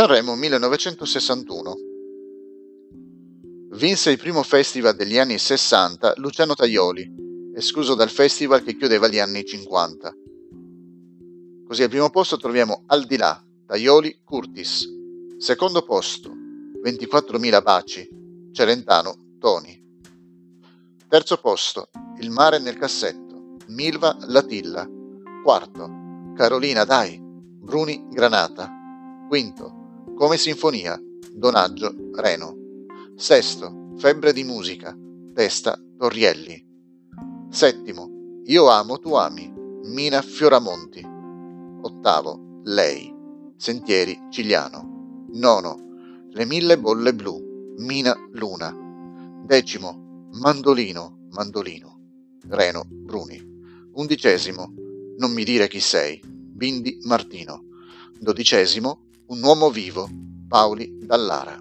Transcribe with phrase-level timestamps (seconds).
[0.00, 1.76] Sanremo 1961.
[3.72, 9.18] Vinse il primo festival degli anni 60 Luciano Tajoli, escluso dal festival che chiudeva gli
[9.18, 10.14] anni 50.
[11.66, 14.88] Così al primo posto troviamo Al di là, Tajoli, Curtis.
[15.36, 16.32] Secondo posto,
[16.82, 18.08] 24.000 baci,
[18.52, 19.78] Celentano, Toni.
[21.08, 21.90] Terzo posto,
[22.20, 24.88] Il mare nel cassetto, Milva, Latilla.
[25.44, 28.78] Quarto, Carolina Dai, Bruni, Granata.
[29.28, 29.79] Quinto,
[30.20, 31.00] Come Sinfonia,
[31.32, 32.54] Donaggio, Reno.
[33.16, 34.94] Sesto, Febbre di musica,
[35.32, 36.62] Testa, Torrielli.
[37.48, 39.50] Settimo, Io amo, tu ami,
[39.84, 41.02] Mina Fioramonti.
[41.80, 43.10] Ottavo, Lei,
[43.56, 45.26] Sentieri, Cigliano.
[45.32, 48.76] Nono, Le mille bolle blu, Mina Luna.
[49.46, 51.98] Decimo, Mandolino, Mandolino,
[52.46, 53.42] Reno, Bruni.
[53.94, 54.70] Undicesimo,
[55.16, 57.64] Non mi dire chi sei, Bindi Martino.
[58.18, 60.08] Dodicesimo, un uomo vivo,
[60.48, 61.56] Paoli Dallara.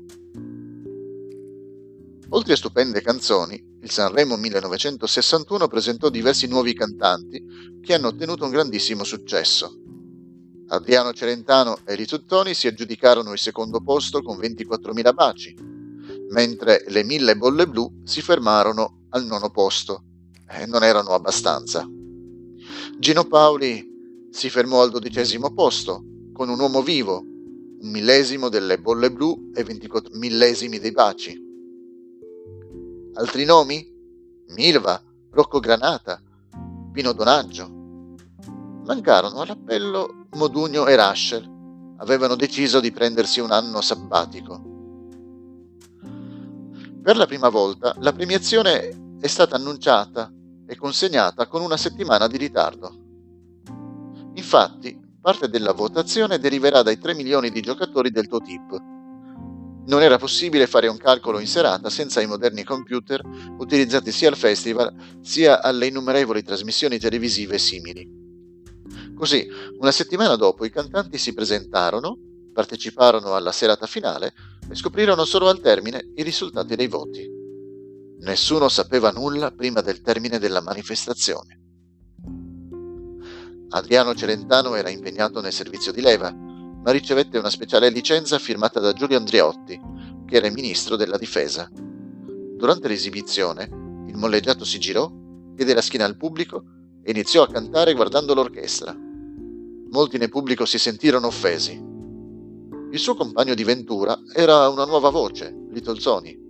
[2.30, 8.50] Oltre a stupende canzoni, il Sanremo 1961 presentò diversi nuovi cantanti che hanno ottenuto un
[8.50, 9.72] grandissimo successo.
[10.70, 15.56] Adriano Celentano e Risuttoni si aggiudicarono il secondo posto con 24.000 baci,
[16.32, 20.06] mentre le Mille Bolle Blu si fermarono al nono posto.
[20.50, 21.88] E non erano abbastanza.
[22.98, 26.04] Gino Paoli si fermò al dodicesimo posto
[26.34, 27.29] con un uomo vivo,
[27.82, 31.48] un millesimo delle bolle blu e 24 millesimi dei baci.
[33.14, 33.88] Altri nomi?
[34.50, 36.22] Milva, Rocco Granata,
[36.92, 37.78] Pino Donaggio.
[38.86, 41.58] Mancarono all'appello Modugno e Raschel.
[41.98, 44.68] Avevano deciso di prendersi un anno sabbatico.
[47.02, 50.32] Per la prima volta la premiazione è stata annunciata
[50.66, 53.08] e consegnata con una settimana di ritardo.
[54.36, 58.82] Infatti, Parte della votazione deriverà dai 3 milioni di giocatori del Totip.
[59.86, 63.22] Non era possibile fare un calcolo in serata senza i moderni computer
[63.58, 68.08] utilizzati sia al festival sia alle innumerevoli trasmissioni televisive simili.
[69.14, 69.46] Così,
[69.80, 72.18] una settimana dopo, i cantanti si presentarono,
[72.54, 74.34] parteciparono alla serata finale
[74.70, 77.30] e scoprirono solo al termine i risultati dei voti.
[78.20, 81.59] Nessuno sapeva nulla prima del termine della manifestazione.
[83.72, 88.94] Adriano Celentano era impegnato nel servizio di leva, ma ricevette una speciale licenza firmata da
[88.94, 89.80] Giulio Andriotti,
[90.26, 91.70] che era il ministro della difesa.
[91.72, 93.70] Durante l'esibizione,
[94.08, 95.12] il molleggiato si girò,
[95.54, 96.64] diede la schiena al pubblico
[97.04, 98.96] e iniziò a cantare guardando l'orchestra.
[99.92, 101.74] Molti nel pubblico si sentirono offesi.
[102.92, 106.48] Il suo compagno di ventura era una nuova voce, Little Sony.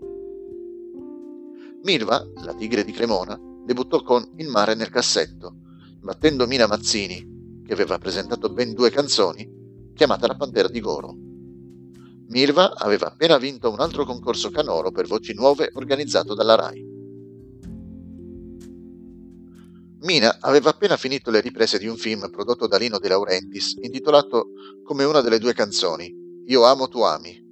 [1.83, 5.55] Milva, la tigre di Cremona, debuttò con Il mare nel cassetto,
[6.01, 9.47] battendo Mina Mazzini, che aveva presentato ben due canzoni,
[9.93, 11.15] chiamata La Pantera di Goro.
[12.29, 16.97] Mirva aveva appena vinto un altro concorso canoro per voci nuove organizzato dalla RAI.
[20.01, 24.51] Mina aveva appena finito le riprese di un film prodotto da Lino De Laurentiis intitolato
[24.83, 27.45] come una delle due canzoni, Io amo tu ami.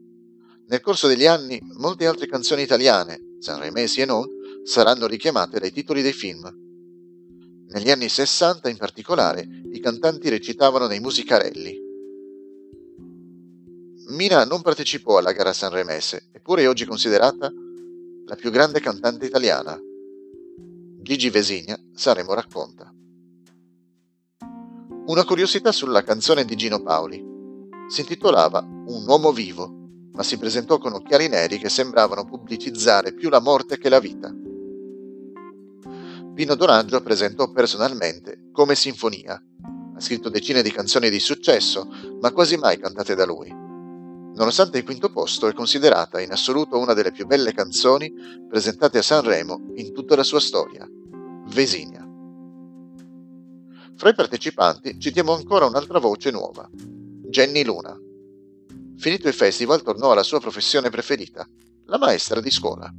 [0.68, 4.26] Nel corso degli anni molte altre canzoni italiane, sanremesi e non,
[4.64, 6.67] saranno richiamate dai titoli dei film,
[7.70, 11.86] negli anni 60 in particolare i cantanti recitavano nei musicarelli.
[14.10, 17.52] Mina non partecipò alla gara sanremese, eppure è oggi considerata
[18.26, 19.78] la più grande cantante italiana.
[21.02, 22.94] Gigi Vesigna, Sanremo racconta.
[25.08, 27.24] Una curiosità sulla canzone di Gino Paoli.
[27.90, 29.70] Si intitolava Un uomo vivo,
[30.14, 34.34] ma si presentò con occhiali neri che sembravano pubblicizzare più la morte che la vita.
[36.38, 39.44] Pino Donaggio presentò personalmente come sinfonia.
[39.96, 41.90] Ha scritto decine di canzoni di successo,
[42.22, 43.50] ma quasi mai cantate da lui.
[43.50, 48.14] Nonostante il quinto posto, è considerata in assoluto una delle più belle canzoni
[48.48, 50.88] presentate a Sanremo in tutta la sua storia.
[51.48, 52.08] Vesigna.
[53.96, 58.00] Fra i partecipanti citiamo ancora un'altra voce nuova, Jenny Luna.
[58.96, 61.50] Finito il festival tornò alla sua professione preferita,
[61.86, 62.94] la maestra di scuola.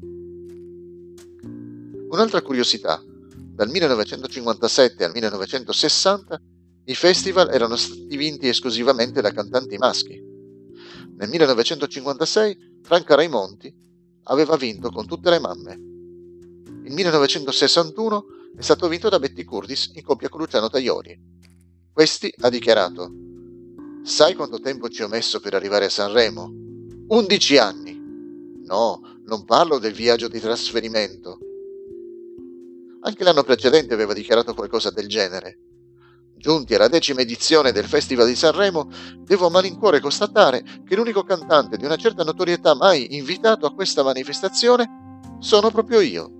[2.11, 3.01] Un'altra curiosità
[3.59, 6.41] dal 1957 al 1960
[6.85, 10.15] i festival erano stati vinti esclusivamente da cantanti maschi.
[11.17, 13.75] Nel 1956 Franca Raimonti
[14.27, 15.73] aveva vinto con tutte le mamme.
[16.85, 18.25] Il 1961
[18.57, 21.21] è stato vinto da Betty Curtis in coppia con Luciano Tajori.
[21.93, 23.11] Questi ha dichiarato:
[24.05, 26.49] Sai quanto tempo ci ho messo per arrivare a Sanremo?
[27.09, 28.01] 11 anni!
[28.67, 31.41] No, non parlo del viaggio di trasferimento,
[33.09, 35.59] anche l'anno precedente aveva dichiarato qualcosa del genere.
[36.37, 38.89] Giunti alla decima edizione del Festival di Sanremo,
[39.25, 44.05] devo a malincuore constatare che l'unico cantante di una certa notorietà mai invitato a questa
[44.05, 46.31] manifestazione sono proprio io.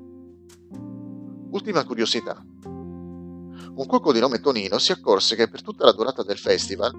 [1.51, 2.41] Ultima curiosità.
[2.65, 6.93] Un cuoco di nome Tonino si accorse che per tutta la durata del festival,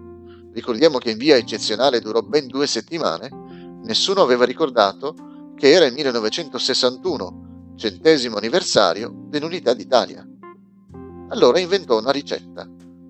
[0.52, 3.30] ricordiamo che in via eccezionale durò ben due settimane,
[3.84, 5.14] nessuno aveva ricordato
[5.56, 7.49] che era il 1961,
[7.80, 10.28] centesimo anniversario dell'Unità d'Italia.
[11.30, 12.70] Allora inventò una ricetta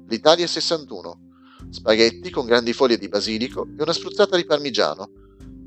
[0.10, 1.20] l'Italia 61,
[1.70, 5.10] spaghetti con grandi foglie di basilico e una spruzzata di parmigiano,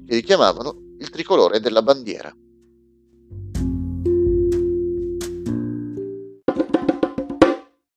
[0.06, 2.34] che richiamavano il tricolore della bandiera.